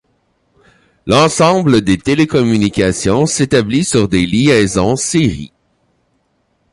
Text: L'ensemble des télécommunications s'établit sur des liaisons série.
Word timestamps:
L'ensemble 1.05 1.81
des 1.81 1.99
télécommunications 1.99 3.27
s'établit 3.27 3.85
sur 3.85 4.07
des 4.07 4.25
liaisons 4.25 4.95
série. 4.95 5.53